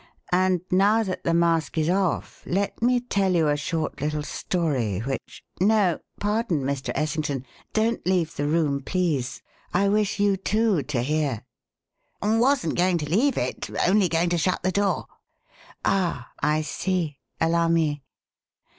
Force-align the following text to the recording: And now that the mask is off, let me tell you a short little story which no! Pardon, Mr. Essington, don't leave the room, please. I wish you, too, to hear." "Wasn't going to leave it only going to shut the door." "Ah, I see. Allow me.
And 0.31 0.61
now 0.71 1.03
that 1.03 1.23
the 1.23 1.33
mask 1.35 1.77
is 1.77 1.87
off, 1.87 2.41
let 2.47 2.81
me 2.81 3.01
tell 3.01 3.35
you 3.35 3.47
a 3.49 3.55
short 3.55 4.01
little 4.01 4.23
story 4.23 4.97
which 5.01 5.43
no! 5.59 5.99
Pardon, 6.19 6.63
Mr. 6.63 6.91
Essington, 6.95 7.45
don't 7.73 8.03
leave 8.07 8.35
the 8.35 8.47
room, 8.47 8.81
please. 8.81 9.43
I 9.75 9.89
wish 9.89 10.19
you, 10.19 10.37
too, 10.37 10.81
to 10.81 11.03
hear." 11.03 11.45
"Wasn't 12.19 12.79
going 12.79 12.97
to 12.97 13.11
leave 13.11 13.37
it 13.37 13.69
only 13.87 14.09
going 14.09 14.29
to 14.31 14.39
shut 14.39 14.63
the 14.63 14.71
door." 14.71 15.05
"Ah, 15.85 16.31
I 16.39 16.63
see. 16.63 17.19
Allow 17.39 17.67
me. 17.67 18.01